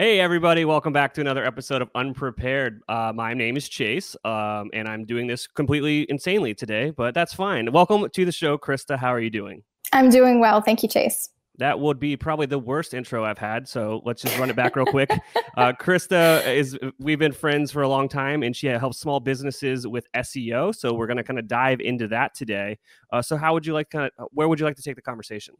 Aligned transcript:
Hey, 0.00 0.20
everybody, 0.20 0.64
welcome 0.64 0.92
back 0.92 1.12
to 1.14 1.20
another 1.20 1.44
episode 1.44 1.82
of 1.82 1.90
Unprepared. 1.96 2.82
Uh, 2.88 3.10
my 3.12 3.34
name 3.34 3.56
is 3.56 3.68
Chase, 3.68 4.14
um, 4.24 4.70
and 4.72 4.86
I'm 4.86 5.04
doing 5.04 5.26
this 5.26 5.48
completely 5.48 6.06
insanely 6.08 6.54
today, 6.54 6.90
but 6.90 7.14
that's 7.14 7.34
fine. 7.34 7.72
Welcome 7.72 8.08
to 8.08 8.24
the 8.24 8.30
show, 8.30 8.56
Krista. 8.56 8.96
How 8.96 9.08
are 9.08 9.18
you 9.18 9.28
doing? 9.28 9.64
I'm 9.92 10.08
doing 10.08 10.38
well. 10.38 10.60
Thank 10.60 10.84
you, 10.84 10.88
Chase. 10.88 11.30
That 11.56 11.80
would 11.80 11.98
be 11.98 12.16
probably 12.16 12.46
the 12.46 12.60
worst 12.60 12.94
intro 12.94 13.24
I've 13.24 13.38
had. 13.38 13.66
So 13.66 14.00
let's 14.04 14.22
just 14.22 14.38
run 14.38 14.50
it 14.50 14.54
back 14.54 14.76
real 14.76 14.86
quick. 14.86 15.10
Uh, 15.56 15.72
Krista 15.80 16.46
is, 16.46 16.78
we've 17.00 17.18
been 17.18 17.32
friends 17.32 17.72
for 17.72 17.82
a 17.82 17.88
long 17.88 18.08
time 18.08 18.44
and 18.44 18.54
she 18.54 18.68
helps 18.68 19.00
small 19.00 19.18
businesses 19.18 19.84
with 19.84 20.06
SEO. 20.14 20.72
So 20.76 20.94
we're 20.94 21.08
going 21.08 21.16
to 21.16 21.24
kind 21.24 21.40
of 21.40 21.48
dive 21.48 21.80
into 21.80 22.06
that 22.06 22.36
today. 22.36 22.78
Uh, 23.12 23.20
so, 23.20 23.36
how 23.36 23.52
would 23.52 23.66
you 23.66 23.72
like, 23.72 23.90
kind 23.90 24.08
of, 24.16 24.28
where 24.30 24.46
would 24.46 24.60
you 24.60 24.66
like 24.66 24.76
to 24.76 24.82
take 24.82 24.94
the 24.94 25.02
conversation? 25.02 25.56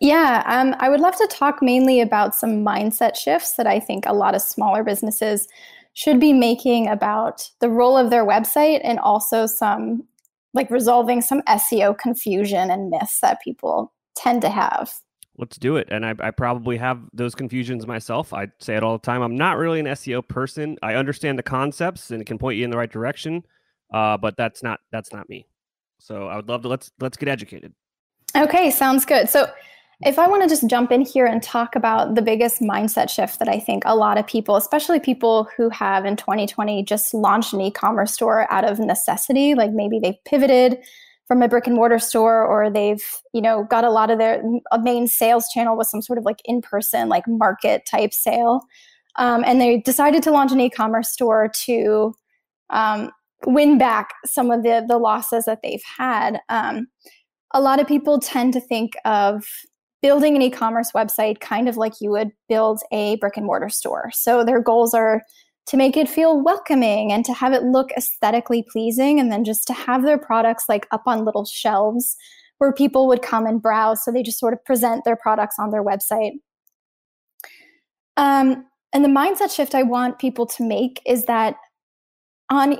Yeah, 0.00 0.42
um, 0.46 0.76
I 0.78 0.88
would 0.88 1.00
love 1.00 1.16
to 1.16 1.26
talk 1.30 1.60
mainly 1.60 2.00
about 2.00 2.34
some 2.34 2.64
mindset 2.64 3.16
shifts 3.16 3.52
that 3.52 3.66
I 3.66 3.80
think 3.80 4.04
a 4.06 4.12
lot 4.12 4.34
of 4.34 4.42
smaller 4.42 4.84
businesses 4.84 5.48
should 5.94 6.20
be 6.20 6.32
making 6.32 6.88
about 6.88 7.50
the 7.60 7.68
role 7.68 7.96
of 7.96 8.10
their 8.10 8.24
website 8.24 8.80
and 8.84 9.00
also 9.00 9.46
some 9.46 10.04
like 10.54 10.70
resolving 10.70 11.20
some 11.20 11.42
SEO 11.42 11.98
confusion 11.98 12.70
and 12.70 12.90
myths 12.90 13.20
that 13.20 13.40
people 13.42 13.92
tend 14.14 14.42
to 14.42 14.48
have. 14.48 14.92
Let's 15.36 15.56
do 15.56 15.76
it. 15.76 15.88
And 15.90 16.06
I, 16.06 16.14
I 16.20 16.30
probably 16.30 16.76
have 16.78 17.00
those 17.12 17.34
confusions 17.34 17.86
myself. 17.86 18.32
I 18.32 18.48
say 18.60 18.76
it 18.76 18.82
all 18.82 18.98
the 18.98 19.04
time. 19.04 19.22
I'm 19.22 19.36
not 19.36 19.56
really 19.56 19.78
an 19.78 19.86
SEO 19.86 20.26
person. 20.26 20.76
I 20.82 20.94
understand 20.94 21.38
the 21.38 21.44
concepts 21.44 22.10
and 22.10 22.20
it 22.20 22.24
can 22.24 22.38
point 22.38 22.58
you 22.58 22.64
in 22.64 22.70
the 22.70 22.76
right 22.76 22.90
direction, 22.90 23.44
uh, 23.92 24.16
but 24.16 24.36
that's 24.36 24.62
not 24.62 24.80
that's 24.92 25.12
not 25.12 25.28
me. 25.28 25.46
So 25.98 26.28
I 26.28 26.36
would 26.36 26.48
love 26.48 26.62
to 26.62 26.68
let's 26.68 26.90
let's 27.00 27.16
get 27.16 27.28
educated. 27.28 27.72
Okay, 28.36 28.70
sounds 28.70 29.04
good. 29.04 29.28
So 29.28 29.48
if 30.02 30.18
I 30.18 30.28
want 30.28 30.42
to 30.44 30.48
just 30.48 30.68
jump 30.68 30.92
in 30.92 31.00
here 31.00 31.26
and 31.26 31.42
talk 31.42 31.74
about 31.74 32.14
the 32.14 32.22
biggest 32.22 32.60
mindset 32.60 33.10
shift 33.10 33.40
that 33.40 33.48
I 33.48 33.58
think 33.58 33.82
a 33.84 33.96
lot 33.96 34.16
of 34.16 34.26
people, 34.28 34.54
especially 34.54 35.00
people 35.00 35.48
who 35.56 35.68
have 35.70 36.04
in 36.04 36.14
2020 36.14 36.84
just 36.84 37.12
launched 37.12 37.52
an 37.52 37.60
e 37.60 37.70
commerce 37.70 38.14
store 38.14 38.50
out 38.52 38.64
of 38.64 38.78
necessity, 38.78 39.54
like 39.54 39.72
maybe 39.72 39.98
they've 39.98 40.22
pivoted 40.24 40.78
from 41.26 41.42
a 41.42 41.48
brick 41.48 41.66
and 41.66 41.74
mortar 41.74 41.98
store 41.98 42.46
or 42.46 42.70
they've, 42.70 43.04
you 43.34 43.42
know, 43.42 43.64
got 43.64 43.84
a 43.84 43.90
lot 43.90 44.10
of 44.10 44.18
their 44.18 44.40
main 44.80 45.08
sales 45.08 45.48
channel 45.52 45.76
with 45.76 45.88
some 45.88 46.00
sort 46.00 46.18
of 46.18 46.24
like 46.24 46.40
in 46.44 46.62
person, 46.62 47.08
like 47.08 47.26
market 47.26 47.84
type 47.84 48.14
sale. 48.14 48.62
Um, 49.16 49.42
and 49.44 49.60
they 49.60 49.80
decided 49.80 50.22
to 50.22 50.30
launch 50.30 50.52
an 50.52 50.60
e 50.60 50.70
commerce 50.70 51.10
store 51.10 51.50
to 51.64 52.14
um, 52.70 53.10
win 53.46 53.78
back 53.78 54.14
some 54.24 54.52
of 54.52 54.62
the, 54.62 54.84
the 54.86 54.96
losses 54.96 55.44
that 55.46 55.60
they've 55.62 55.82
had. 55.82 56.40
Um, 56.48 56.86
a 57.52 57.60
lot 57.60 57.80
of 57.80 57.88
people 57.88 58.20
tend 58.20 58.52
to 58.52 58.60
think 58.60 58.92
of 59.04 59.44
building 60.02 60.36
an 60.36 60.42
e-commerce 60.42 60.92
website 60.92 61.40
kind 61.40 61.68
of 61.68 61.76
like 61.76 62.00
you 62.00 62.10
would 62.10 62.30
build 62.48 62.80
a 62.92 63.16
brick 63.16 63.36
and 63.36 63.46
mortar 63.46 63.68
store. 63.68 64.10
So 64.12 64.44
their 64.44 64.60
goals 64.60 64.94
are 64.94 65.22
to 65.68 65.76
make 65.76 65.98
it 65.98 66.08
feel 66.08 66.42
welcoming 66.42 67.12
and 67.12 67.26
to 67.26 67.32
have 67.34 67.52
it 67.52 67.62
look 67.62 67.90
aesthetically 67.92 68.64
pleasing 68.72 69.20
and 69.20 69.30
then 69.30 69.44
just 69.44 69.66
to 69.66 69.74
have 69.74 70.02
their 70.02 70.16
products 70.16 70.64
like 70.66 70.86
up 70.92 71.02
on 71.06 71.26
little 71.26 71.44
shelves 71.44 72.16
where 72.56 72.72
people 72.72 73.06
would 73.06 73.20
come 73.20 73.46
and 73.46 73.60
browse 73.60 74.02
so 74.02 74.10
they 74.10 74.22
just 74.22 74.40
sort 74.40 74.54
of 74.54 74.64
present 74.64 75.04
their 75.04 75.16
products 75.16 75.56
on 75.58 75.70
their 75.70 75.84
website 75.84 76.32
um, 78.16 78.64
and 78.94 79.04
the 79.04 79.08
mindset 79.08 79.54
shift 79.54 79.74
i 79.74 79.82
want 79.82 80.18
people 80.18 80.46
to 80.46 80.66
make 80.66 81.02
is 81.06 81.26
that 81.26 81.56
on 82.48 82.78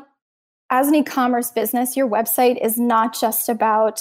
as 0.71 0.89
an 0.89 0.95
e-commerce 0.95 1.51
business 1.51 1.95
your 1.95 2.09
website 2.09 2.59
is 2.65 2.79
not 2.79 3.19
just 3.19 3.51
about 3.51 4.01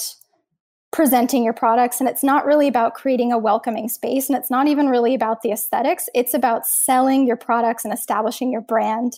presenting 0.98 1.44
your 1.44 1.54
products 1.54 2.00
and 2.00 2.10
it's 2.10 2.24
not 2.24 2.44
really 2.44 2.68
about 2.68 2.96
creating 2.96 3.32
a 3.32 3.38
welcoming 3.38 3.88
space 3.88 4.28
and 4.28 4.36
it's 4.36 4.50
not 4.50 4.66
even 4.66 4.90
really 4.90 5.14
about 5.14 5.44
the 5.44 5.52
aesthetics. 5.52 6.10
It's 6.16 6.34
about 6.34 6.66
selling 6.66 7.28
your 7.28 7.38
products 7.38 7.86
and 7.86 7.94
establishing 7.94 8.52
your 8.52 8.62
brand 8.62 9.14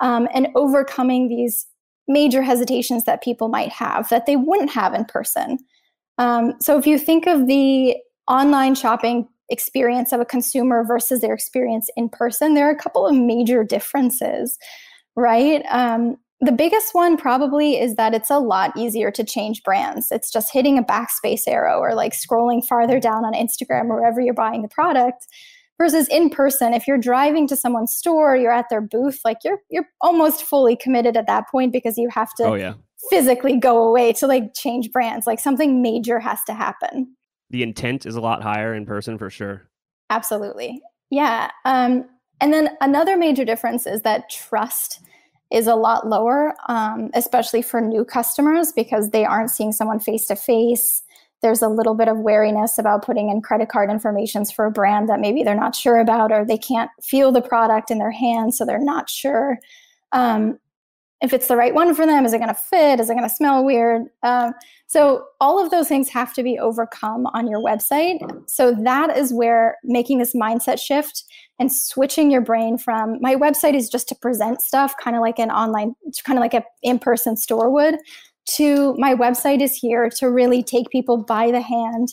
um, 0.00 0.28
and 0.34 0.48
overcoming 0.54 1.30
these 1.30 1.64
major 2.06 2.42
hesitations 2.42 3.04
that 3.04 3.22
people 3.22 3.48
might 3.48 3.70
have 3.70 4.06
that 4.10 4.26
they 4.26 4.36
wouldn't 4.36 4.68
have 4.68 4.92
in 4.92 5.06
person. 5.06 5.58
Um, 6.18 6.56
so 6.60 6.76
if 6.76 6.86
you 6.86 6.98
think 6.98 7.26
of 7.26 7.46
the 7.46 7.96
online 8.28 8.74
shopping 8.74 9.26
experience 9.48 10.12
of 10.12 10.20
a 10.20 10.26
consumer 10.26 10.84
versus 10.84 11.22
their 11.22 11.32
experience 11.32 11.88
in 11.96 12.10
person 12.10 12.52
there 12.54 12.66
are 12.68 12.72
a 12.72 12.76
couple 12.76 13.06
of 13.06 13.14
major 13.14 13.64
differences 13.64 14.58
right? 15.16 15.64
Um, 15.70 16.16
the 16.40 16.52
biggest 16.52 16.94
one 16.94 17.16
probably 17.16 17.80
is 17.80 17.94
that 17.94 18.14
it's 18.14 18.30
a 18.30 18.38
lot 18.38 18.76
easier 18.76 19.10
to 19.12 19.24
change 19.24 19.62
brands. 19.62 20.08
It's 20.10 20.30
just 20.30 20.52
hitting 20.52 20.78
a 20.78 20.82
backspace 20.82 21.42
arrow 21.46 21.78
or 21.78 21.94
like 21.94 22.12
scrolling 22.12 22.64
farther 22.64 23.00
down 23.00 23.24
on 23.24 23.32
Instagram 23.32 23.88
or 23.88 23.96
wherever 23.96 24.20
you're 24.20 24.34
buying 24.34 24.62
the 24.62 24.68
product. 24.68 25.26
Versus 25.76 26.06
in 26.08 26.30
person, 26.30 26.72
if 26.72 26.86
you're 26.86 26.98
driving 26.98 27.48
to 27.48 27.56
someone's 27.56 27.92
store, 27.92 28.36
you're 28.36 28.52
at 28.52 28.66
their 28.70 28.80
booth, 28.80 29.20
like 29.24 29.38
you're 29.42 29.58
you're 29.70 29.88
almost 30.00 30.44
fully 30.44 30.76
committed 30.76 31.16
at 31.16 31.26
that 31.26 31.48
point 31.50 31.72
because 31.72 31.98
you 31.98 32.08
have 32.10 32.32
to 32.34 32.44
oh, 32.44 32.54
yeah. 32.54 32.74
physically 33.10 33.58
go 33.58 33.82
away 33.82 34.12
to 34.12 34.28
like 34.28 34.54
change 34.54 34.92
brands. 34.92 35.26
Like 35.26 35.40
something 35.40 35.82
major 35.82 36.20
has 36.20 36.38
to 36.46 36.54
happen. 36.54 37.16
The 37.50 37.64
intent 37.64 38.06
is 38.06 38.14
a 38.14 38.20
lot 38.20 38.40
higher 38.40 38.72
in 38.72 38.86
person 38.86 39.18
for 39.18 39.30
sure. 39.30 39.68
Absolutely. 40.10 40.80
Yeah. 41.10 41.50
Um, 41.64 42.04
and 42.40 42.52
then 42.52 42.76
another 42.80 43.16
major 43.16 43.44
difference 43.44 43.84
is 43.84 44.02
that 44.02 44.30
trust 44.30 45.00
is 45.54 45.66
a 45.66 45.76
lot 45.76 46.08
lower, 46.08 46.54
um, 46.68 47.10
especially 47.14 47.62
for 47.62 47.80
new 47.80 48.04
customers 48.04 48.72
because 48.72 49.10
they 49.10 49.24
aren't 49.24 49.50
seeing 49.50 49.72
someone 49.72 50.00
face 50.00 50.26
to 50.26 50.34
face. 50.36 51.02
There's 51.42 51.62
a 51.62 51.68
little 51.68 51.94
bit 51.94 52.08
of 52.08 52.18
wariness 52.18 52.78
about 52.78 53.04
putting 53.04 53.28
in 53.28 53.40
credit 53.40 53.68
card 53.68 53.90
informations 53.90 54.50
for 54.50 54.64
a 54.64 54.70
brand 54.70 55.08
that 55.08 55.20
maybe 55.20 55.44
they're 55.44 55.54
not 55.54 55.76
sure 55.76 56.00
about, 56.00 56.32
or 56.32 56.44
they 56.44 56.58
can't 56.58 56.90
feel 57.02 57.30
the 57.30 57.42
product 57.42 57.90
in 57.90 57.98
their 57.98 58.10
hands, 58.10 58.58
so 58.58 58.64
they're 58.64 58.78
not 58.78 59.08
sure 59.08 59.58
um, 60.14 60.58
if 61.24 61.32
it's 61.32 61.48
the 61.48 61.56
right 61.56 61.74
one 61.74 61.94
for 61.94 62.04
them. 62.04 62.26
Is 62.26 62.34
it 62.34 62.38
going 62.38 62.48
to 62.48 62.54
fit? 62.54 63.00
Is 63.00 63.08
it 63.08 63.14
going 63.14 63.28
to 63.28 63.34
smell 63.34 63.64
weird? 63.64 64.02
Um, 64.22 64.52
so 64.86 65.24
all 65.40 65.58
of 65.58 65.70
those 65.70 65.88
things 65.88 66.10
have 66.10 66.34
to 66.34 66.42
be 66.42 66.58
overcome 66.58 67.26
on 67.28 67.48
your 67.48 67.60
website. 67.60 68.20
So 68.48 68.74
that 68.82 69.16
is 69.16 69.32
where 69.32 69.78
making 69.82 70.18
this 70.18 70.34
mindset 70.34 70.78
shift 70.78 71.24
and 71.58 71.72
switching 71.72 72.30
your 72.30 72.42
brain 72.42 72.76
from 72.76 73.16
my 73.22 73.34
website 73.36 73.74
is 73.74 73.88
just 73.88 74.06
to 74.08 74.14
present 74.14 74.60
stuff, 74.60 74.94
kind 75.02 75.16
of 75.16 75.22
like 75.22 75.38
an 75.38 75.50
online, 75.50 75.94
kind 76.24 76.38
of 76.38 76.42
like 76.42 76.54
an 76.54 76.62
in-person 76.82 77.38
store 77.38 77.70
would, 77.70 77.96
to 78.50 78.94
my 78.98 79.14
website 79.14 79.62
is 79.62 79.74
here 79.74 80.10
to 80.18 80.30
really 80.30 80.62
take 80.62 80.90
people 80.90 81.16
by 81.16 81.50
the 81.50 81.62
hand, 81.62 82.08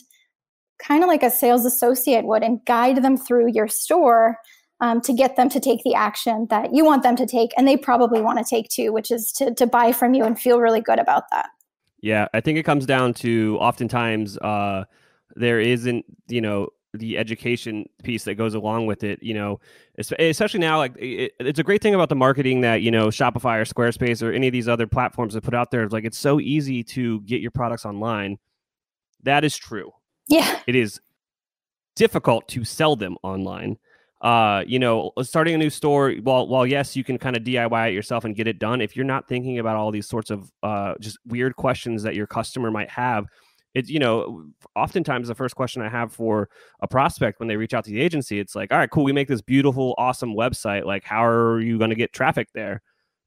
kind 0.82 1.02
of 1.02 1.08
like 1.08 1.22
a 1.22 1.30
sales 1.30 1.66
associate 1.66 2.24
would, 2.24 2.42
and 2.42 2.64
guide 2.64 3.02
them 3.02 3.18
through 3.18 3.52
your 3.52 3.68
store 3.68 4.38
um, 4.82 5.00
to 5.00 5.12
get 5.12 5.36
them 5.36 5.48
to 5.48 5.60
take 5.60 5.82
the 5.84 5.94
action 5.94 6.46
that 6.50 6.74
you 6.74 6.84
want 6.84 7.02
them 7.02 7.16
to 7.16 7.24
take, 7.24 7.52
and 7.56 7.66
they 7.66 7.76
probably 7.76 8.20
want 8.20 8.38
to 8.38 8.44
take 8.44 8.68
too, 8.68 8.92
which 8.92 9.10
is 9.10 9.32
to 9.32 9.54
to 9.54 9.66
buy 9.66 9.92
from 9.92 10.12
you 10.12 10.24
and 10.24 10.38
feel 10.38 10.60
really 10.60 10.80
good 10.80 10.98
about 10.98 11.24
that. 11.30 11.48
Yeah, 12.00 12.26
I 12.34 12.40
think 12.40 12.58
it 12.58 12.64
comes 12.64 12.84
down 12.84 13.14
to 13.14 13.56
oftentimes 13.60 14.36
uh, 14.38 14.84
there 15.36 15.60
isn't, 15.60 16.04
you 16.28 16.40
know, 16.40 16.68
the 16.94 17.16
education 17.16 17.88
piece 18.02 18.24
that 18.24 18.34
goes 18.34 18.52
along 18.52 18.84
with 18.84 19.02
it 19.02 19.22
you 19.22 19.32
know 19.32 19.58
especially 19.98 20.60
now 20.60 20.76
like 20.76 20.94
it, 20.98 21.32
it's 21.40 21.58
a 21.58 21.62
great 21.62 21.80
thing 21.80 21.94
about 21.94 22.10
the 22.10 22.14
marketing 22.14 22.60
that 22.60 22.82
you 22.82 22.90
know 22.90 23.06
shopify 23.06 23.58
or 23.58 23.64
squarespace 23.64 24.22
or 24.22 24.30
any 24.30 24.46
of 24.46 24.52
these 24.52 24.68
other 24.68 24.86
platforms 24.86 25.32
that 25.32 25.42
put 25.42 25.54
out 25.54 25.70
there. 25.70 25.88
Like 25.88 26.04
it's 26.04 26.18
so 26.18 26.38
easy 26.38 26.84
to 26.84 27.22
get 27.22 27.40
your 27.40 27.50
products 27.50 27.86
online. 27.86 28.36
That 29.22 29.42
is 29.42 29.56
true. 29.56 29.92
Yeah. 30.28 30.60
It 30.66 30.76
is 30.76 31.00
difficult 31.96 32.46
to 32.48 32.62
sell 32.62 32.94
them 32.94 33.16
online 33.22 33.78
uh 34.22 34.62
you 34.66 34.78
know 34.78 35.12
starting 35.22 35.54
a 35.54 35.58
new 35.58 35.70
store 35.70 36.12
while 36.22 36.46
while 36.46 36.66
yes 36.66 36.96
you 36.96 37.04
can 37.04 37.18
kind 37.18 37.36
of 37.36 37.42
diy 37.42 37.88
it 37.88 37.92
yourself 37.92 38.24
and 38.24 38.36
get 38.36 38.46
it 38.46 38.58
done 38.58 38.80
if 38.80 38.96
you're 38.96 39.04
not 39.04 39.28
thinking 39.28 39.58
about 39.58 39.76
all 39.76 39.90
these 39.90 40.08
sorts 40.08 40.30
of 40.30 40.50
uh 40.62 40.94
just 41.00 41.18
weird 41.26 41.56
questions 41.56 42.02
that 42.02 42.14
your 42.14 42.26
customer 42.26 42.70
might 42.70 42.88
have 42.88 43.26
it's 43.74 43.88
you 43.88 43.98
know 43.98 44.44
oftentimes 44.76 45.28
the 45.28 45.34
first 45.34 45.56
question 45.56 45.82
i 45.82 45.88
have 45.88 46.12
for 46.12 46.48
a 46.80 46.88
prospect 46.88 47.40
when 47.40 47.48
they 47.48 47.56
reach 47.56 47.74
out 47.74 47.84
to 47.84 47.90
the 47.90 48.00
agency 48.00 48.38
it's 48.38 48.54
like 48.54 48.70
all 48.72 48.78
right 48.78 48.90
cool 48.90 49.04
we 49.04 49.12
make 49.12 49.28
this 49.28 49.42
beautiful 49.42 49.94
awesome 49.98 50.34
website 50.34 50.84
like 50.84 51.04
how 51.04 51.24
are 51.24 51.60
you 51.60 51.78
going 51.78 51.90
to 51.90 51.96
get 51.96 52.12
traffic 52.12 52.48
there? 52.54 52.82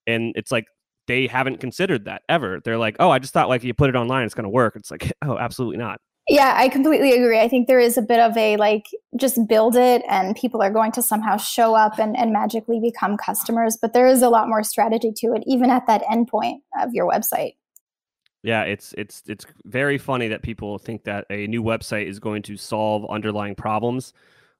And 0.07 0.33
it's 0.35 0.51
like 0.51 0.65
they 1.07 1.27
haven't 1.27 1.59
considered 1.59 2.05
that 2.05 2.23
ever. 2.29 2.59
They're 2.63 2.77
like 2.77 2.95
oh 2.99 3.09
i 3.09 3.19
just 3.19 3.33
thought 3.33 3.49
like 3.49 3.63
you 3.63 3.73
put 3.73 3.89
it 3.89 3.95
online 3.95 4.25
it's 4.25 4.35
going 4.35 4.43
to 4.43 4.49
work. 4.49 4.75
It's 4.75 4.91
like 4.91 5.11
oh 5.23 5.37
absolutely 5.37 5.77
not 5.77 5.99
yeah 6.27 6.53
i 6.57 6.67
completely 6.67 7.11
agree 7.11 7.39
i 7.39 7.47
think 7.47 7.67
there 7.67 7.79
is 7.79 7.97
a 7.97 8.01
bit 8.01 8.19
of 8.19 8.35
a 8.37 8.57
like 8.57 8.87
just 9.15 9.37
build 9.47 9.75
it 9.75 10.01
and 10.09 10.35
people 10.35 10.61
are 10.61 10.71
going 10.71 10.91
to 10.91 11.01
somehow 11.01 11.37
show 11.37 11.75
up 11.75 11.99
and, 11.99 12.17
and 12.17 12.31
magically 12.31 12.79
become 12.79 13.17
customers 13.17 13.77
but 13.81 13.93
there 13.93 14.07
is 14.07 14.21
a 14.21 14.29
lot 14.29 14.47
more 14.47 14.63
strategy 14.63 15.11
to 15.15 15.33
it 15.33 15.43
even 15.45 15.69
at 15.69 15.85
that 15.87 16.03
endpoint 16.03 16.59
of 16.81 16.93
your 16.93 17.09
website 17.09 17.53
yeah, 18.45 18.61
it's 18.61 18.93
it's 18.95 19.23
it's 19.25 19.43
very 19.63 19.97
funny 19.97 20.27
that 20.27 20.43
people 20.43 20.77
think 20.77 21.05
that 21.05 21.25
a 21.31 21.47
new 21.47 21.63
website 21.63 22.07
is 22.07 22.19
going 22.19 22.43
to 22.43 22.57
solve 22.57 23.03
underlying 23.09 23.55
problems. 23.55 24.13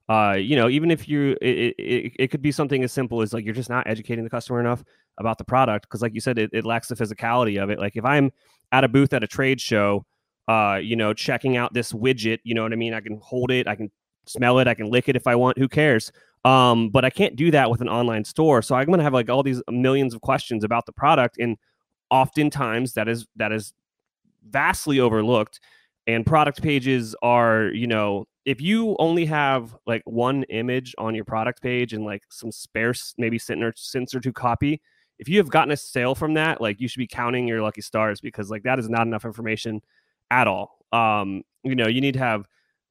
Uh, 0.08 0.36
you 0.36 0.56
know, 0.56 0.68
even 0.68 0.90
if 0.90 1.08
you, 1.08 1.36
it, 1.40 1.74
it, 1.78 2.12
it 2.18 2.30
could 2.32 2.42
be 2.42 2.50
something 2.50 2.82
as 2.82 2.92
simple 2.92 3.22
as 3.22 3.32
like 3.32 3.44
you're 3.44 3.54
just 3.54 3.70
not 3.70 3.86
educating 3.86 4.24
the 4.24 4.30
customer 4.30 4.58
enough 4.58 4.82
about 5.18 5.38
the 5.38 5.44
product 5.44 5.86
because, 5.86 6.02
like 6.02 6.14
you 6.14 6.20
said, 6.20 6.36
it, 6.36 6.50
it 6.52 6.64
lacks 6.64 6.88
the 6.88 6.96
physicality 6.96 7.62
of 7.62 7.70
it. 7.70 7.78
Like 7.78 7.94
if 7.94 8.04
I'm 8.04 8.32
at 8.72 8.82
a 8.82 8.88
booth 8.88 9.12
at 9.12 9.22
a 9.22 9.28
trade 9.28 9.60
show, 9.60 10.04
uh, 10.48 10.78
you 10.82 10.96
know, 10.96 11.12
checking 11.12 11.56
out 11.56 11.74
this 11.74 11.92
widget, 11.92 12.38
you 12.44 12.54
know 12.54 12.62
what 12.62 12.72
I 12.72 12.76
mean? 12.76 12.94
I 12.94 13.00
can 13.00 13.18
hold 13.22 13.50
it, 13.50 13.66
I 13.66 13.74
can 13.74 13.90
smell 14.28 14.58
it. 14.58 14.68
I 14.68 14.74
can 14.74 14.90
lick 14.90 15.08
it 15.08 15.16
if 15.16 15.26
I 15.26 15.34
want. 15.34 15.58
Who 15.58 15.68
cares? 15.68 16.12
Um, 16.44 16.90
but 16.90 17.04
I 17.04 17.10
can't 17.10 17.36
do 17.36 17.50
that 17.50 17.70
with 17.70 17.80
an 17.80 17.88
online 17.88 18.24
store. 18.24 18.62
So 18.62 18.74
I'm 18.74 18.86
going 18.86 18.98
to 18.98 19.04
have 19.04 19.14
like 19.14 19.30
all 19.30 19.42
these 19.42 19.62
millions 19.70 20.14
of 20.14 20.20
questions 20.20 20.64
about 20.64 20.86
the 20.86 20.92
product, 20.92 21.38
and 21.38 21.56
oftentimes 22.10 22.92
that 22.92 23.08
is 23.08 23.26
that 23.36 23.52
is 23.52 23.72
vastly 24.48 25.00
overlooked. 25.00 25.60
And 26.06 26.24
product 26.24 26.62
pages 26.62 27.16
are, 27.20 27.64
you 27.64 27.88
know, 27.88 28.26
if 28.44 28.60
you 28.60 28.94
only 29.00 29.24
have 29.26 29.74
like 29.86 30.02
one 30.04 30.44
image 30.44 30.94
on 30.98 31.16
your 31.16 31.24
product 31.24 31.60
page 31.60 31.92
and 31.92 32.04
like 32.04 32.22
some 32.30 32.52
spare 32.52 32.94
maybe 33.18 33.40
cent 33.40 33.64
or, 33.64 33.72
cents 33.76 34.14
or 34.14 34.20
two 34.20 34.32
copy, 34.32 34.80
if 35.18 35.28
you 35.28 35.38
have 35.38 35.50
gotten 35.50 35.72
a 35.72 35.76
sale 35.76 36.14
from 36.14 36.34
that, 36.34 36.60
like 36.60 36.80
you 36.80 36.86
should 36.86 37.00
be 37.00 37.08
counting 37.08 37.48
your 37.48 37.60
lucky 37.60 37.80
stars 37.80 38.20
because 38.20 38.50
like 38.50 38.62
that 38.62 38.78
is 38.78 38.88
not 38.88 39.04
enough 39.04 39.24
information 39.24 39.82
at 40.30 40.46
all. 40.46 40.78
Um, 40.92 41.42
you 41.62 41.74
know, 41.74 41.86
you 41.86 42.00
need 42.00 42.14
to 42.14 42.20
have 42.20 42.46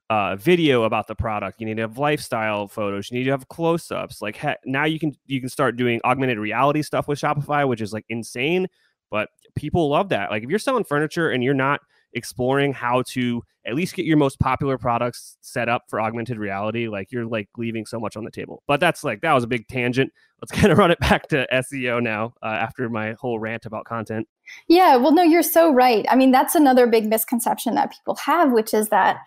uh, 0.10 0.36
video 0.36 0.84
about 0.84 1.08
the 1.08 1.16
product. 1.16 1.60
You 1.60 1.66
need 1.66 1.76
to 1.76 1.82
have 1.82 1.98
lifestyle 1.98 2.68
photos. 2.68 3.10
You 3.10 3.18
need 3.18 3.26
to 3.26 3.32
have 3.32 3.48
close-ups. 3.48 4.22
Like 4.22 4.38
he- 4.38 4.54
now, 4.66 4.86
you 4.86 5.00
can 5.00 5.14
you 5.26 5.40
can 5.40 5.50
start 5.50 5.78
doing 5.78 6.00
augmented 6.04 6.38
reality 6.38 6.82
stuff 6.82 7.08
with 7.08 7.20
Shopify, 7.20 7.68
which 7.68 7.82
is 7.82 7.94
like 7.94 8.06
insane. 8.10 8.68
But 9.10 9.30
people 9.56 9.90
love 9.90 10.10
that. 10.10 10.30
Like 10.30 10.44
if 10.44 10.50
you're 10.50 10.60
selling 10.60 10.84
furniture 10.84 11.30
and 11.30 11.44
you're 11.44 11.54
not 11.54 11.80
exploring 12.14 12.74
how 12.74 13.04
to 13.10 13.44
at 13.66 13.76
least 13.76 13.96
get 13.96 14.06
your 14.06 14.18
most 14.18 14.40
popular 14.40 14.78
products 14.78 15.38
set 15.42 15.68
up 15.70 15.84
for 15.90 16.00
augmented 16.00 16.38
reality, 16.38 16.88
like 16.88 17.12
you're 17.12 17.26
like 17.26 17.50
leaving 17.58 17.86
so 17.86 18.00
much 18.00 18.16
on 18.16 18.24
the 18.24 18.32
table. 18.32 18.64
But 18.68 18.80
that's 18.80 19.04
like 19.04 19.22
that 19.22 19.34
was 19.34 19.44
a 19.44 19.48
big 19.48 19.68
tangent. 19.68 20.12
Let's 20.42 20.52
kind 20.60 20.72
of 20.72 20.78
run 20.78 20.92
it 20.92 21.00
back 21.00 21.28
to 21.30 21.48
SEO 21.52 22.02
now 22.02 22.34
uh, 22.44 22.48
after 22.48 22.90
my 22.90 23.14
whole 23.14 23.40
rant 23.40 23.66
about 23.66 23.86
content. 23.86 24.28
Yeah, 24.68 24.96
well, 24.96 25.14
no, 25.14 25.24
you're 25.24 25.44
so 25.44 25.72
right. 25.72 26.06
I 26.10 26.16
mean, 26.16 26.32
that's 26.32 26.56
another 26.56 26.88
big 26.88 27.06
misconception 27.06 27.76
that 27.76 27.92
people 27.92 28.16
have, 28.16 28.52
which 28.52 28.74
is 28.74 28.90
that 28.90 29.18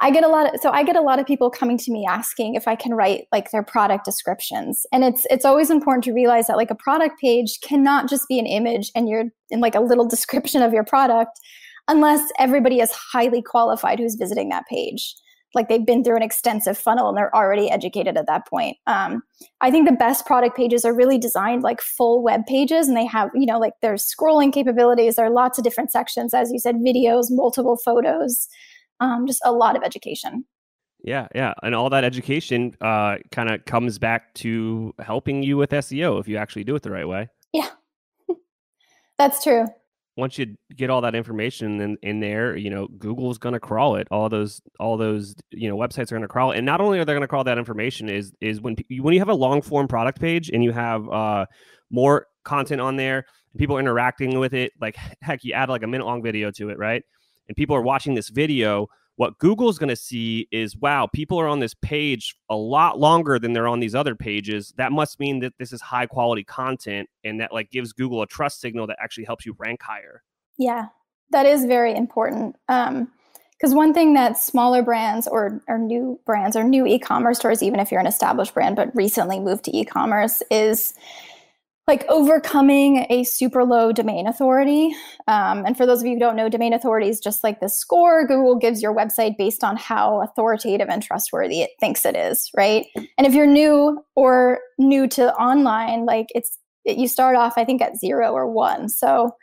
I 0.00 0.10
get 0.10 0.24
a 0.24 0.28
lot 0.28 0.52
of 0.52 0.60
so 0.60 0.70
I 0.70 0.82
get 0.82 0.96
a 0.96 1.00
lot 1.00 1.18
of 1.18 1.26
people 1.26 1.50
coming 1.50 1.78
to 1.78 1.92
me 1.92 2.04
asking 2.06 2.56
if 2.56 2.66
I 2.66 2.74
can 2.74 2.94
write 2.94 3.26
like 3.32 3.50
their 3.50 3.62
product 3.62 4.04
descriptions. 4.04 4.86
And 4.92 5.04
it's 5.04 5.26
it's 5.30 5.44
always 5.44 5.70
important 5.70 6.04
to 6.04 6.12
realize 6.12 6.48
that 6.48 6.56
like 6.56 6.70
a 6.70 6.74
product 6.74 7.20
page 7.20 7.60
cannot 7.62 8.08
just 8.08 8.28
be 8.28 8.38
an 8.38 8.46
image 8.46 8.90
and 8.94 9.08
you're 9.08 9.24
in 9.50 9.60
like 9.60 9.74
a 9.74 9.80
little 9.80 10.06
description 10.08 10.62
of 10.62 10.72
your 10.72 10.84
product 10.84 11.40
unless 11.86 12.30
everybody 12.38 12.80
is 12.80 12.90
highly 12.92 13.42
qualified 13.42 13.98
who's 13.98 14.16
visiting 14.16 14.48
that 14.48 14.66
page. 14.66 15.14
Like 15.54 15.68
they've 15.68 15.84
been 15.84 16.04
through 16.04 16.16
an 16.16 16.22
extensive 16.22 16.76
funnel 16.76 17.08
and 17.08 17.16
they're 17.16 17.34
already 17.34 17.70
educated 17.70 18.16
at 18.16 18.26
that 18.26 18.46
point. 18.46 18.76
Um, 18.86 19.22
I 19.60 19.70
think 19.70 19.88
the 19.88 19.94
best 19.94 20.26
product 20.26 20.56
pages 20.56 20.84
are 20.84 20.94
really 20.94 21.18
designed 21.18 21.62
like 21.62 21.80
full 21.80 22.22
web 22.22 22.46
pages 22.46 22.88
and 22.88 22.96
they 22.96 23.06
have, 23.06 23.30
you 23.34 23.46
know, 23.46 23.58
like 23.58 23.74
there's 23.82 24.04
scrolling 24.04 24.52
capabilities. 24.52 25.16
There 25.16 25.26
are 25.26 25.30
lots 25.30 25.58
of 25.58 25.64
different 25.64 25.90
sections, 25.90 26.34
as 26.34 26.50
you 26.52 26.58
said, 26.58 26.76
videos, 26.76 27.26
multiple 27.30 27.76
photos 27.76 28.48
um, 29.00 29.26
just 29.26 29.40
a 29.44 29.52
lot 29.52 29.76
of 29.76 29.82
education. 29.82 30.44
Yeah, 31.02 31.28
yeah, 31.34 31.52
and 31.62 31.74
all 31.74 31.90
that 31.90 32.04
education 32.04 32.74
uh, 32.80 33.16
kind 33.30 33.50
of 33.50 33.64
comes 33.66 33.98
back 33.98 34.32
to 34.34 34.94
helping 34.98 35.42
you 35.42 35.58
with 35.58 35.70
SEO 35.70 36.18
if 36.18 36.28
you 36.28 36.38
actually 36.38 36.64
do 36.64 36.74
it 36.76 36.82
the 36.82 36.90
right 36.90 37.06
way. 37.06 37.28
Yeah, 37.52 37.68
that's 39.18 39.42
true. 39.44 39.66
Once 40.16 40.38
you 40.38 40.56
get 40.76 40.90
all 40.90 41.00
that 41.00 41.14
information 41.14 41.80
in, 41.80 41.96
in 42.02 42.20
there, 42.20 42.56
you 42.56 42.70
know 42.70 42.86
Google's 42.98 43.38
going 43.38 43.52
to 43.52 43.60
crawl 43.60 43.96
it. 43.96 44.06
All 44.10 44.28
those, 44.28 44.60
all 44.78 44.96
those, 44.96 45.34
you 45.50 45.68
know, 45.68 45.76
websites 45.76 46.12
are 46.12 46.16
going 46.16 46.22
to 46.22 46.28
crawl, 46.28 46.52
it. 46.52 46.58
and 46.58 46.66
not 46.66 46.80
only 46.80 46.98
are 46.98 47.04
they 47.04 47.12
going 47.12 47.22
to 47.22 47.28
crawl 47.28 47.44
that 47.44 47.58
information, 47.58 48.08
is 48.08 48.32
is 48.40 48.60
when 48.60 48.76
when 49.00 49.14
you 49.14 49.20
have 49.20 49.28
a 49.28 49.34
long 49.34 49.60
form 49.62 49.88
product 49.88 50.20
page 50.20 50.50
and 50.50 50.62
you 50.62 50.72
have 50.72 51.08
uh, 51.08 51.46
more 51.90 52.26
content 52.44 52.80
on 52.80 52.96
there, 52.96 53.24
and 53.52 53.58
people 53.58 53.78
interacting 53.78 54.38
with 54.38 54.54
it. 54.54 54.72
Like 54.80 54.96
heck, 55.20 55.44
you 55.44 55.52
add 55.52 55.68
like 55.68 55.82
a 55.82 55.88
minute 55.88 56.06
long 56.06 56.22
video 56.22 56.50
to 56.52 56.70
it, 56.70 56.78
right? 56.78 57.02
and 57.48 57.56
people 57.56 57.76
are 57.76 57.82
watching 57.82 58.14
this 58.14 58.28
video, 58.28 58.88
what 59.16 59.38
Google's 59.38 59.78
going 59.78 59.88
to 59.88 59.96
see 59.96 60.48
is 60.50 60.76
wow, 60.76 61.06
people 61.06 61.38
are 61.38 61.48
on 61.48 61.60
this 61.60 61.74
page 61.74 62.34
a 62.50 62.56
lot 62.56 62.98
longer 62.98 63.38
than 63.38 63.52
they're 63.52 63.68
on 63.68 63.80
these 63.80 63.94
other 63.94 64.14
pages. 64.14 64.74
That 64.76 64.92
must 64.92 65.20
mean 65.20 65.40
that 65.40 65.54
this 65.58 65.72
is 65.72 65.80
high 65.80 66.06
quality 66.06 66.44
content 66.44 67.08
and 67.22 67.40
that 67.40 67.52
like 67.52 67.70
gives 67.70 67.92
Google 67.92 68.22
a 68.22 68.26
trust 68.26 68.60
signal 68.60 68.86
that 68.88 68.98
actually 69.00 69.24
helps 69.24 69.46
you 69.46 69.54
rank 69.58 69.82
higher. 69.82 70.22
Yeah, 70.58 70.86
that 71.30 71.46
is 71.46 71.64
very 71.64 71.94
important. 71.94 72.56
Um, 72.68 73.10
because 73.56 73.74
one 73.74 73.94
thing 73.94 74.14
that 74.14 74.36
smaller 74.36 74.82
brands 74.82 75.26
or, 75.26 75.62
or 75.68 75.78
new 75.78 76.20
brands 76.26 76.56
or 76.56 76.64
new 76.64 76.86
e-commerce 76.86 77.38
stores, 77.38 77.62
even 77.62 77.80
if 77.80 77.90
you're 77.90 78.00
an 78.00 78.06
established 78.06 78.52
brand 78.52 78.76
but 78.76 78.94
recently 78.94 79.38
moved 79.38 79.64
to 79.64 79.76
e-commerce, 79.76 80.42
is 80.50 80.92
like 81.86 82.04
overcoming 82.08 83.06
a 83.10 83.24
super 83.24 83.62
low 83.62 83.92
domain 83.92 84.26
authority. 84.26 84.94
Um, 85.28 85.66
and 85.66 85.76
for 85.76 85.84
those 85.84 86.00
of 86.00 86.06
you 86.06 86.14
who 86.14 86.20
don't 86.20 86.36
know, 86.36 86.48
domain 86.48 86.72
authority 86.72 87.08
is 87.08 87.20
just 87.20 87.44
like 87.44 87.60
the 87.60 87.68
score 87.68 88.26
Google 88.26 88.56
gives 88.56 88.82
your 88.82 88.94
website 88.94 89.36
based 89.36 89.62
on 89.62 89.76
how 89.76 90.22
authoritative 90.22 90.88
and 90.88 91.02
trustworthy 91.02 91.60
it 91.60 91.70
thinks 91.80 92.06
it 92.06 92.16
is, 92.16 92.50
right? 92.56 92.86
And 93.18 93.26
if 93.26 93.34
you're 93.34 93.46
new 93.46 94.02
or 94.16 94.60
new 94.78 95.06
to 95.08 95.34
online, 95.34 96.06
like 96.06 96.28
it's 96.34 96.58
it, 96.84 96.96
you 96.96 97.08
start 97.08 97.36
off, 97.36 97.54
I 97.56 97.64
think, 97.64 97.82
at 97.82 97.98
zero 97.98 98.32
or 98.32 98.50
one. 98.50 98.88
So 98.88 99.34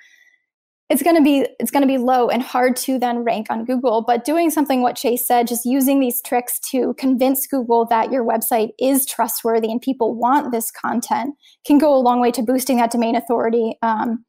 it's 0.91 1.01
going 1.01 1.15
to 1.15 1.21
be 1.21 1.47
it's 1.57 1.71
going 1.71 1.81
to 1.81 1.88
be 1.88 1.97
low 1.97 2.27
and 2.27 2.43
hard 2.43 2.75
to 2.75 2.99
then 2.99 3.19
rank 3.19 3.47
on 3.49 3.63
google 3.63 4.01
but 4.01 4.25
doing 4.25 4.49
something 4.49 4.81
what 4.81 4.97
chase 4.97 5.25
said 5.25 5.47
just 5.47 5.63
using 5.63 6.01
these 6.01 6.21
tricks 6.21 6.59
to 6.59 6.93
convince 6.95 7.47
google 7.47 7.85
that 7.85 8.11
your 8.11 8.25
website 8.25 8.71
is 8.77 9.05
trustworthy 9.05 9.71
and 9.71 9.81
people 9.81 10.13
want 10.13 10.51
this 10.51 10.69
content 10.69 11.33
can 11.65 11.77
go 11.77 11.95
a 11.95 11.97
long 11.97 12.19
way 12.19 12.29
to 12.29 12.43
boosting 12.43 12.75
that 12.75 12.91
domain 12.91 13.15
authority 13.15 13.77
um, 13.81 14.25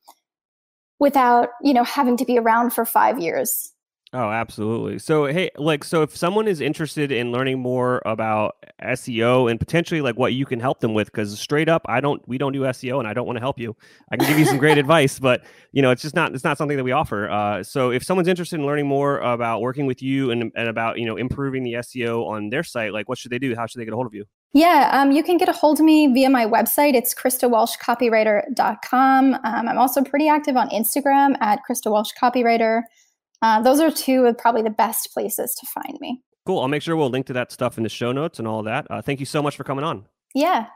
without 1.00 1.48
you 1.62 1.74
know 1.74 1.84
having 1.84 2.16
to 2.16 2.24
be 2.24 2.38
around 2.38 2.72
for 2.72 2.84
five 2.84 3.18
years 3.18 3.72
Oh, 4.14 4.28
absolutely. 4.28 4.98
So, 4.98 5.24
hey, 5.24 5.50
like, 5.56 5.84
so 5.84 6.02
if 6.02 6.14
someone 6.14 6.46
is 6.46 6.60
interested 6.60 7.10
in 7.10 7.32
learning 7.32 7.60
more 7.60 8.02
about 8.04 8.56
SEO 8.82 9.50
and 9.50 9.58
potentially 9.58 10.02
like 10.02 10.18
what 10.18 10.34
you 10.34 10.44
can 10.44 10.60
help 10.60 10.80
them 10.80 10.92
with, 10.92 11.06
because 11.06 11.40
straight 11.40 11.70
up, 11.70 11.80
I 11.86 12.02
don't, 12.02 12.20
we 12.28 12.36
don't 12.36 12.52
do 12.52 12.60
SEO, 12.60 12.98
and 12.98 13.08
I 13.08 13.14
don't 13.14 13.26
want 13.26 13.38
to 13.38 13.40
help 13.40 13.58
you. 13.58 13.74
I 14.10 14.18
can 14.18 14.28
give 14.28 14.38
you 14.38 14.44
some 14.44 14.58
great 14.58 14.76
advice, 14.76 15.18
but 15.18 15.42
you 15.72 15.80
know, 15.80 15.90
it's 15.90 16.02
just 16.02 16.14
not, 16.14 16.34
it's 16.34 16.44
not 16.44 16.58
something 16.58 16.76
that 16.76 16.84
we 16.84 16.92
offer. 16.92 17.30
Uh, 17.30 17.62
so, 17.62 17.90
if 17.90 18.04
someone's 18.04 18.28
interested 18.28 18.60
in 18.60 18.66
learning 18.66 18.86
more 18.86 19.18
about 19.20 19.62
working 19.62 19.86
with 19.86 20.02
you 20.02 20.30
and 20.30 20.52
and 20.54 20.68
about 20.68 20.98
you 20.98 21.06
know 21.06 21.16
improving 21.16 21.62
the 21.62 21.72
SEO 21.74 22.26
on 22.26 22.50
their 22.50 22.62
site, 22.62 22.92
like, 22.92 23.08
what 23.08 23.16
should 23.16 23.32
they 23.32 23.38
do? 23.38 23.56
How 23.56 23.66
should 23.66 23.80
they 23.80 23.86
get 23.86 23.94
a 23.94 23.96
hold 23.96 24.08
of 24.08 24.12
you? 24.12 24.26
Yeah, 24.52 24.90
um, 24.92 25.12
you 25.12 25.22
can 25.22 25.38
get 25.38 25.48
a 25.48 25.52
hold 25.52 25.80
of 25.80 25.86
me 25.86 26.12
via 26.12 26.28
my 26.28 26.44
website. 26.44 26.92
It's 26.92 27.14
KristaWalshCopywriter.com. 27.14 29.34
Um, 29.34 29.40
I'm 29.42 29.78
also 29.78 30.04
pretty 30.04 30.28
active 30.28 30.58
on 30.58 30.68
Instagram 30.68 31.40
at 31.40 31.60
Krista 31.66 31.90
Walsh 31.90 32.10
Copywriter. 32.20 32.82
Uh, 33.42 33.60
those 33.60 33.80
are 33.80 33.90
two 33.90 34.24
of 34.24 34.38
probably 34.38 34.62
the 34.62 34.70
best 34.70 35.10
places 35.12 35.54
to 35.54 35.66
find 35.66 35.98
me. 36.00 36.22
Cool. 36.46 36.60
I'll 36.60 36.68
make 36.68 36.82
sure 36.82 36.96
we'll 36.96 37.10
link 37.10 37.26
to 37.26 37.32
that 37.34 37.52
stuff 37.52 37.76
in 37.76 37.82
the 37.82 37.88
show 37.88 38.12
notes 38.12 38.38
and 38.38 38.48
all 38.48 38.62
that. 38.64 38.86
Uh, 38.90 39.02
thank 39.02 39.20
you 39.20 39.26
so 39.26 39.42
much 39.42 39.56
for 39.56 39.64
coming 39.64 39.84
on. 39.84 40.06
Yeah, 40.34 40.66